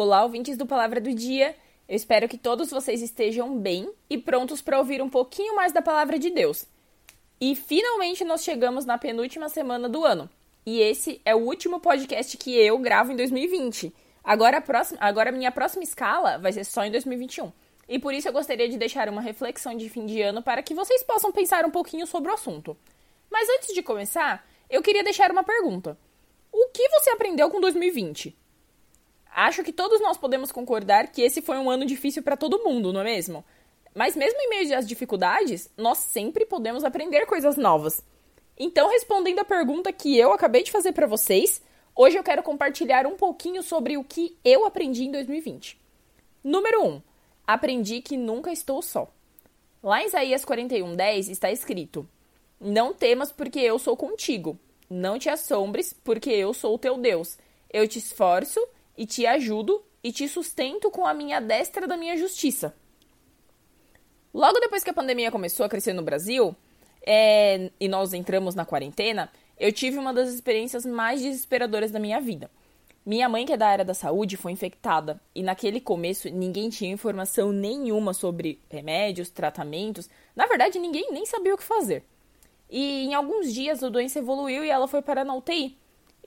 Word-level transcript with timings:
Olá, 0.00 0.22
ouvintes 0.22 0.56
do 0.56 0.64
Palavra 0.64 1.00
do 1.00 1.12
Dia. 1.12 1.56
Eu 1.88 1.96
espero 1.96 2.28
que 2.28 2.38
todos 2.38 2.70
vocês 2.70 3.02
estejam 3.02 3.58
bem 3.58 3.92
e 4.08 4.16
prontos 4.16 4.62
para 4.62 4.78
ouvir 4.78 5.02
um 5.02 5.10
pouquinho 5.10 5.56
mais 5.56 5.72
da 5.72 5.82
palavra 5.82 6.20
de 6.20 6.30
Deus. 6.30 6.66
E 7.40 7.56
finalmente 7.56 8.22
nós 8.22 8.44
chegamos 8.44 8.84
na 8.84 8.96
penúltima 8.96 9.48
semana 9.48 9.88
do 9.88 10.04
ano. 10.04 10.30
E 10.64 10.80
esse 10.80 11.20
é 11.24 11.34
o 11.34 11.40
último 11.40 11.80
podcast 11.80 12.36
que 12.36 12.54
eu 12.54 12.78
gravo 12.78 13.10
em 13.10 13.16
2020. 13.16 13.92
Agora 14.22 14.58
a 14.58 14.60
próxima, 14.60 15.00
agora 15.02 15.30
a 15.30 15.32
minha 15.32 15.50
próxima 15.50 15.82
escala 15.82 16.38
vai 16.38 16.52
ser 16.52 16.62
só 16.62 16.84
em 16.84 16.92
2021. 16.92 17.50
E 17.88 17.98
por 17.98 18.14
isso 18.14 18.28
eu 18.28 18.32
gostaria 18.32 18.68
de 18.68 18.78
deixar 18.78 19.08
uma 19.08 19.20
reflexão 19.20 19.76
de 19.76 19.88
fim 19.88 20.06
de 20.06 20.22
ano 20.22 20.44
para 20.44 20.62
que 20.62 20.74
vocês 20.74 21.02
possam 21.02 21.32
pensar 21.32 21.66
um 21.66 21.72
pouquinho 21.72 22.06
sobre 22.06 22.30
o 22.30 22.34
assunto. 22.34 22.76
Mas 23.28 23.48
antes 23.48 23.74
de 23.74 23.82
começar, 23.82 24.48
eu 24.70 24.80
queria 24.80 25.02
deixar 25.02 25.32
uma 25.32 25.42
pergunta. 25.42 25.98
O 26.52 26.68
que 26.68 26.88
você 26.88 27.10
aprendeu 27.10 27.50
com 27.50 27.60
2020? 27.60 28.38
Acho 29.40 29.62
que 29.62 29.72
todos 29.72 30.00
nós 30.00 30.16
podemos 30.16 30.50
concordar 30.50 31.12
que 31.12 31.22
esse 31.22 31.40
foi 31.40 31.58
um 31.58 31.70
ano 31.70 31.86
difícil 31.86 32.24
para 32.24 32.36
todo 32.36 32.64
mundo, 32.64 32.92
não 32.92 33.02
é 33.02 33.04
mesmo? 33.04 33.44
Mas 33.94 34.16
mesmo 34.16 34.36
em 34.40 34.48
meio 34.48 34.76
às 34.76 34.84
dificuldades, 34.84 35.70
nós 35.76 35.98
sempre 35.98 36.44
podemos 36.44 36.82
aprender 36.82 37.24
coisas 37.24 37.56
novas. 37.56 38.02
Então, 38.58 38.90
respondendo 38.90 39.38
a 39.38 39.44
pergunta 39.44 39.92
que 39.92 40.18
eu 40.18 40.32
acabei 40.32 40.64
de 40.64 40.72
fazer 40.72 40.90
para 40.90 41.06
vocês, 41.06 41.62
hoje 41.94 42.18
eu 42.18 42.24
quero 42.24 42.42
compartilhar 42.42 43.06
um 43.06 43.14
pouquinho 43.14 43.62
sobre 43.62 43.96
o 43.96 44.02
que 44.02 44.36
eu 44.44 44.66
aprendi 44.66 45.04
em 45.04 45.12
2020. 45.12 45.78
Número 46.42 46.84
1. 46.84 47.02
Aprendi 47.46 48.00
que 48.00 48.16
nunca 48.16 48.50
estou 48.50 48.82
só. 48.82 49.08
Lá 49.80 50.02
em 50.02 50.06
Isaías 50.06 50.44
41:10 50.44 51.28
está 51.30 51.48
escrito: 51.52 52.04
Não 52.60 52.92
temas, 52.92 53.30
porque 53.30 53.60
eu 53.60 53.78
sou 53.78 53.96
contigo. 53.96 54.58
Não 54.90 55.16
te 55.16 55.28
assombres, 55.28 55.92
porque 55.92 56.30
eu 56.30 56.52
sou 56.52 56.74
o 56.74 56.78
teu 56.78 56.98
Deus. 56.98 57.38
Eu 57.72 57.86
te 57.86 58.00
esforço 58.00 58.58
e 58.98 59.06
te 59.06 59.24
ajudo 59.24 59.80
e 60.02 60.10
te 60.10 60.28
sustento 60.28 60.90
com 60.90 61.06
a 61.06 61.14
minha 61.14 61.40
destra 61.40 61.86
da 61.86 61.96
minha 61.96 62.16
justiça. 62.16 62.74
Logo 64.34 64.58
depois 64.58 64.82
que 64.82 64.90
a 64.90 64.94
pandemia 64.94 65.30
começou 65.30 65.64
a 65.64 65.68
crescer 65.68 65.92
no 65.92 66.02
Brasil 66.02 66.54
é, 67.06 67.70
e 67.78 67.88
nós 67.88 68.12
entramos 68.12 68.56
na 68.56 68.66
quarentena, 68.66 69.30
eu 69.58 69.72
tive 69.72 69.98
uma 69.98 70.12
das 70.12 70.28
experiências 70.28 70.84
mais 70.84 71.22
desesperadoras 71.22 71.92
da 71.92 72.00
minha 72.00 72.20
vida. 72.20 72.50
Minha 73.06 73.28
mãe, 73.28 73.46
que 73.46 73.52
é 73.52 73.56
da 73.56 73.68
área 73.68 73.84
da 73.84 73.94
saúde, 73.94 74.36
foi 74.36 74.52
infectada 74.52 75.20
e 75.34 75.42
naquele 75.42 75.80
começo 75.80 76.28
ninguém 76.28 76.68
tinha 76.68 76.92
informação 76.92 77.52
nenhuma 77.52 78.12
sobre 78.12 78.60
remédios, 78.68 79.30
tratamentos. 79.30 80.10
Na 80.34 80.46
verdade, 80.46 80.78
ninguém 80.78 81.10
nem 81.12 81.24
sabia 81.24 81.54
o 81.54 81.56
que 81.56 81.64
fazer. 81.64 82.04
E 82.68 83.04
em 83.04 83.14
alguns 83.14 83.54
dias 83.54 83.82
a 83.82 83.88
doença 83.88 84.18
evoluiu 84.18 84.64
e 84.64 84.68
ela 84.68 84.86
foi 84.86 85.00
para 85.00 85.22
a 85.22 85.34
UTI. 85.34 85.78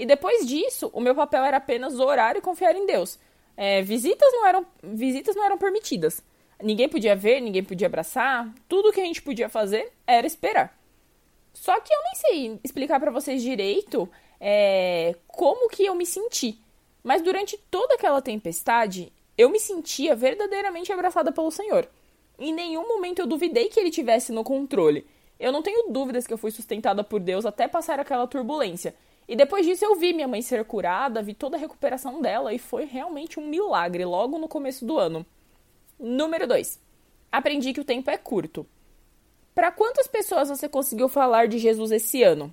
E 0.00 0.06
depois 0.06 0.46
disso, 0.46 0.90
o 0.94 1.00
meu 1.00 1.14
papel 1.14 1.44
era 1.44 1.58
apenas 1.58 2.00
orar 2.00 2.34
e 2.34 2.40
confiar 2.40 2.74
em 2.74 2.86
Deus. 2.86 3.18
É, 3.54 3.82
visitas, 3.82 4.32
não 4.32 4.46
eram, 4.46 4.66
visitas 4.82 5.36
não 5.36 5.44
eram 5.44 5.58
permitidas. 5.58 6.22
Ninguém 6.62 6.88
podia 6.88 7.14
ver, 7.14 7.38
ninguém 7.38 7.62
podia 7.62 7.86
abraçar. 7.86 8.50
Tudo 8.66 8.92
que 8.92 9.00
a 9.02 9.04
gente 9.04 9.20
podia 9.20 9.50
fazer 9.50 9.92
era 10.06 10.26
esperar. 10.26 10.74
Só 11.52 11.78
que 11.80 11.92
eu 11.92 11.98
nem 12.02 12.14
sei 12.14 12.60
explicar 12.64 12.98
para 12.98 13.10
vocês 13.10 13.42
direito 13.42 14.08
é, 14.40 15.14
como 15.26 15.68
que 15.68 15.84
eu 15.84 15.94
me 15.94 16.06
senti. 16.06 16.58
Mas 17.04 17.20
durante 17.20 17.58
toda 17.70 17.92
aquela 17.92 18.22
tempestade, 18.22 19.12
eu 19.36 19.50
me 19.50 19.60
sentia 19.60 20.16
verdadeiramente 20.16 20.90
abraçada 20.90 21.30
pelo 21.30 21.50
Senhor. 21.50 21.86
Em 22.38 22.54
nenhum 22.54 22.88
momento 22.88 23.18
eu 23.18 23.26
duvidei 23.26 23.68
que 23.68 23.78
ele 23.78 23.90
tivesse 23.90 24.32
no 24.32 24.44
controle. 24.44 25.06
Eu 25.38 25.52
não 25.52 25.60
tenho 25.60 25.90
dúvidas 25.92 26.26
que 26.26 26.32
eu 26.32 26.38
fui 26.38 26.50
sustentada 26.50 27.04
por 27.04 27.20
Deus 27.20 27.44
até 27.44 27.68
passar 27.68 28.00
aquela 28.00 28.26
turbulência. 28.26 28.94
E 29.30 29.36
depois 29.36 29.64
disso 29.64 29.84
eu 29.84 29.94
vi 29.94 30.12
minha 30.12 30.26
mãe 30.26 30.42
ser 30.42 30.64
curada, 30.64 31.22
vi 31.22 31.34
toda 31.34 31.56
a 31.56 31.60
recuperação 31.60 32.20
dela 32.20 32.52
e 32.52 32.58
foi 32.58 32.84
realmente 32.84 33.38
um 33.38 33.46
milagre 33.46 34.04
logo 34.04 34.36
no 34.40 34.48
começo 34.48 34.84
do 34.84 34.98
ano. 34.98 35.24
Número 36.00 36.48
2. 36.48 36.80
Aprendi 37.30 37.72
que 37.72 37.78
o 37.80 37.84
tempo 37.84 38.10
é 38.10 38.16
curto. 38.16 38.66
Para 39.54 39.70
quantas 39.70 40.08
pessoas 40.08 40.48
você 40.48 40.68
conseguiu 40.68 41.08
falar 41.08 41.46
de 41.46 41.58
Jesus 41.58 41.92
esse 41.92 42.24
ano? 42.24 42.52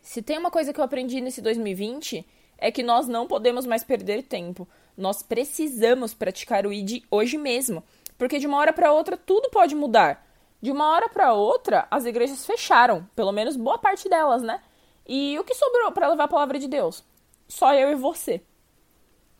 Se 0.00 0.22
tem 0.22 0.38
uma 0.38 0.50
coisa 0.50 0.72
que 0.72 0.80
eu 0.80 0.84
aprendi 0.84 1.20
nesse 1.20 1.42
2020 1.42 2.26
é 2.56 2.72
que 2.72 2.82
nós 2.82 3.06
não 3.06 3.26
podemos 3.26 3.66
mais 3.66 3.84
perder 3.84 4.22
tempo. 4.22 4.66
Nós 4.96 5.22
precisamos 5.22 6.14
praticar 6.14 6.66
o 6.66 6.72
ID 6.72 7.02
hoje 7.10 7.36
mesmo, 7.36 7.84
porque 8.16 8.38
de 8.38 8.46
uma 8.46 8.56
hora 8.56 8.72
para 8.72 8.90
outra 8.90 9.18
tudo 9.18 9.50
pode 9.50 9.74
mudar. 9.74 10.26
De 10.62 10.70
uma 10.70 10.90
hora 10.94 11.10
para 11.10 11.34
outra, 11.34 11.86
as 11.90 12.06
igrejas 12.06 12.46
fecharam, 12.46 13.06
pelo 13.14 13.32
menos 13.32 13.54
boa 13.54 13.76
parte 13.76 14.08
delas, 14.08 14.40
né? 14.40 14.62
E 15.06 15.38
o 15.38 15.44
que 15.44 15.54
sobrou 15.54 15.92
para 15.92 16.08
levar 16.08 16.24
a 16.24 16.28
palavra 16.28 16.58
de 16.58 16.66
Deus? 16.66 17.04
Só 17.46 17.74
eu 17.74 17.90
e 17.90 17.94
você. 17.94 18.40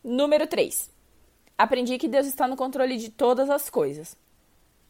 Número 0.03 0.47
3. 0.47 0.91
Aprendi 1.57 1.97
que 1.99 2.09
Deus 2.09 2.27
está 2.27 2.47
no 2.47 2.57
controle 2.57 2.97
de 2.97 3.11
todas 3.11 3.49
as 3.49 3.71
coisas. 3.71 4.17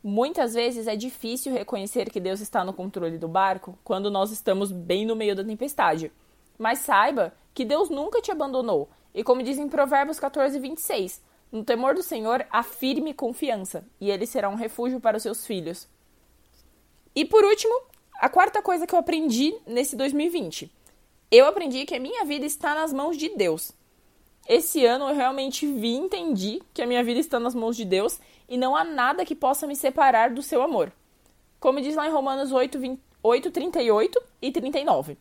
Muitas 0.02 0.54
vezes 0.54 0.86
é 0.86 0.96
difícil 0.96 1.52
reconhecer 1.52 2.10
que 2.10 2.20
Deus 2.20 2.40
está 2.40 2.64
no 2.64 2.72
controle 2.72 3.16
do 3.16 3.28
barco 3.28 3.78
quando 3.84 4.10
nós 4.10 4.30
estamos 4.30 4.72
bem 4.72 5.06
no 5.06 5.16
meio 5.16 5.36
da 5.36 5.44
tempestade. 5.44 6.12
Mas 6.58 6.80
saiba 6.80 7.32
que 7.54 7.64
Deus 7.64 7.88
nunca 7.88 8.20
te 8.20 8.30
abandonou. 8.30 8.88
E 9.14 9.22
como 9.22 9.42
diz 9.42 9.58
em 9.58 9.68
Provérbios 9.68 10.18
14, 10.18 10.58
26, 10.58 11.22
no 11.52 11.64
temor 11.64 11.94
do 11.94 12.02
Senhor 12.02 12.44
há 12.50 12.64
firme 12.64 13.14
confiança, 13.14 13.86
e 14.00 14.10
ele 14.10 14.26
será 14.26 14.48
um 14.48 14.56
refúgio 14.56 15.00
para 15.00 15.16
os 15.16 15.22
seus 15.22 15.46
filhos. 15.46 15.88
E 17.14 17.24
por 17.24 17.44
último, 17.44 17.74
a 18.20 18.28
quarta 18.28 18.62
coisa 18.62 18.86
que 18.86 18.94
eu 18.94 18.98
aprendi 18.98 19.54
nesse 19.66 19.96
2020. 19.96 20.70
Eu 21.30 21.46
aprendi 21.46 21.84
que 21.84 21.94
a 21.94 22.00
minha 22.00 22.24
vida 22.24 22.46
está 22.46 22.74
nas 22.74 22.92
mãos 22.92 23.16
de 23.16 23.28
Deus. 23.36 23.72
Esse 24.48 24.84
ano 24.84 25.08
eu 25.08 25.14
realmente 25.14 25.66
vi 25.66 25.94
e 25.94 25.96
entendi 25.96 26.62
que 26.72 26.82
a 26.82 26.86
minha 26.86 27.02
vida 27.02 27.18
está 27.18 27.40
nas 27.40 27.54
mãos 27.54 27.76
de 27.76 27.84
Deus 27.84 28.20
e 28.48 28.56
não 28.56 28.76
há 28.76 28.84
nada 28.84 29.24
que 29.24 29.34
possa 29.34 29.66
me 29.66 29.74
separar 29.74 30.30
do 30.30 30.42
seu 30.42 30.62
amor. 30.62 30.92
Como 31.58 31.80
diz 31.80 31.96
lá 31.96 32.06
em 32.06 32.12
Romanos 32.12 32.52
8, 32.52 32.78
20, 32.78 33.00
8 33.22 33.50
38 33.50 34.22
e 34.42 34.52
39. 34.52 35.16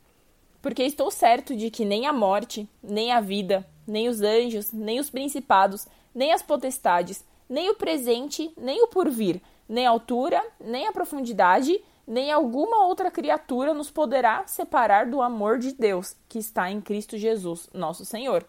Porque 0.62 0.84
estou 0.84 1.10
certo 1.10 1.56
de 1.56 1.72
que 1.72 1.86
nem 1.86 2.06
a 2.06 2.14
morte, 2.14 2.68
nem 2.82 3.12
a 3.12 3.22
vida, 3.22 3.66
nem 3.88 4.10
os 4.10 4.22
anjos, 4.22 4.72
nem 4.72 5.00
os 5.00 5.10
principados, 5.10 5.88
nem 6.14 6.34
as 6.34 6.42
potestades, 6.42 7.26
nem 7.50 7.70
o 7.70 7.76
presente, 7.76 8.52
nem 8.58 8.84
o 8.84 8.88
porvir, 8.88 9.42
nem 9.68 9.88
a 9.88 9.90
altura, 9.90 10.44
nem 10.60 10.88
a 10.88 10.92
profundidade, 10.92 11.82
nem 12.08 12.32
alguma 12.32 12.86
outra 12.86 13.10
criatura 13.10 13.74
nos 13.74 13.90
poderá 13.90 14.46
separar 14.46 15.06
do 15.06 15.22
amor 15.22 15.58
de 15.58 15.74
Deus 15.74 16.16
que 16.28 16.40
está 16.40 16.70
em 16.70 16.82
Cristo 16.82 17.18
Jesus, 17.18 17.70
nosso 17.74 18.06
Senhor. 18.06 18.46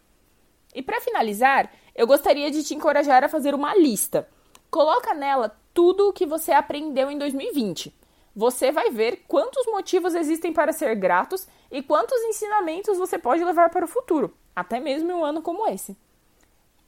E 0.75 0.82
para 0.82 1.00
finalizar, 1.00 1.72
eu 1.94 2.06
gostaria 2.06 2.50
de 2.50 2.64
te 2.64 2.75
encorajar 2.75 3.22
a 3.22 3.28
fazer 3.28 3.54
uma 3.54 3.75
lista. 3.76 4.28
Coloca 4.70 5.14
nela 5.14 5.56
tudo 5.72 6.09
o 6.09 6.12
que 6.12 6.26
você 6.26 6.53
aprendeu 6.53 7.10
em 7.10 7.19
2020. 7.19 7.94
Você 8.34 8.72
vai 8.72 8.91
ver 8.91 9.25
quantos 9.28 9.64
motivos 9.66 10.14
existem 10.14 10.53
para 10.53 10.72
ser 10.72 10.97
gratos 10.97 11.47
e 11.70 11.81
quantos 11.81 12.20
ensinamentos 12.22 12.98
você 12.98 13.16
pode 13.16 13.44
levar 13.44 13.70
para 13.70 13.84
o 13.84 13.88
futuro, 13.88 14.37
até 14.54 14.81
mesmo 14.81 15.10
em 15.12 15.14
um 15.14 15.25
ano 15.25 15.41
como 15.41 15.69
esse. 15.69 15.97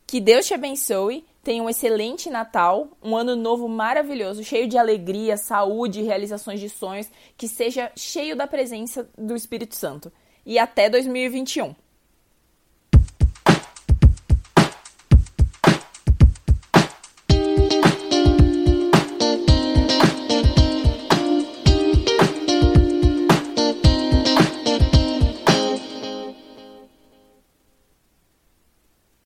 Que 0.06 0.20
Deus 0.20 0.46
te 0.46 0.52
abençoe, 0.52 1.24
tenha 1.42 1.62
um 1.62 1.70
excelente 1.70 2.28
Natal, 2.28 2.88
um 3.02 3.16
ano 3.16 3.34
novo 3.34 3.66
maravilhoso, 3.68 4.44
cheio 4.44 4.68
de 4.68 4.76
alegria, 4.76 5.36
saúde 5.36 6.02
realizações 6.02 6.60
de 6.60 6.68
sonhos, 6.68 7.10
que 7.36 7.48
seja 7.48 7.90
cheio 7.96 8.36
da 8.36 8.46
presença 8.46 9.08
do 9.16 9.34
Espírito 9.34 9.74
Santo. 9.74 10.12
E 10.44 10.58
até 10.58 10.90
2021. 10.90 11.74